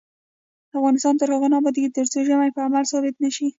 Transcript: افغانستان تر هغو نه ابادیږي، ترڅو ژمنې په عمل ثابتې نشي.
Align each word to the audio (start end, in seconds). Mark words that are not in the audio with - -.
افغانستان 0.77 1.13
تر 1.19 1.27
هغو 1.33 1.47
نه 1.51 1.57
ابادیږي، 1.59 1.89
ترڅو 1.97 2.17
ژمنې 2.27 2.51
په 2.55 2.61
عمل 2.67 2.83
ثابتې 2.91 3.19
نشي. 3.23 3.47